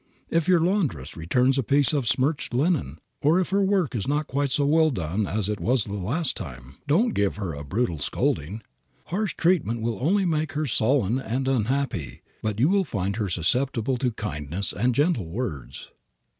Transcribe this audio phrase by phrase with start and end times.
[0.31, 4.25] If your laundress returns a piece of smirched linen, or if her work is not
[4.25, 7.99] quite so well done as it was the last time, don't give her a brutal
[7.99, 8.63] scolding.
[9.05, 13.97] Harsh treatment will only make her sullen and unhappy, but you will find her susceptible
[13.97, 15.91] to kindness and gentle words.